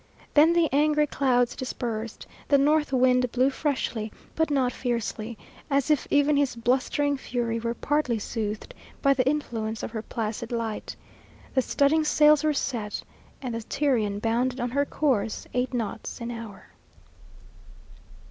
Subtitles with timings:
[0.33, 5.37] Then the angry clouds dispersed; the north wind blew freshly, but not fiercely,
[5.69, 10.51] as if even his blustering fury were partly soothed by the influence of her placid
[10.51, 10.95] light;
[11.53, 13.03] the studding sails were set,
[13.43, 16.69] and the Tyrian bounded on her course eight knots an hour.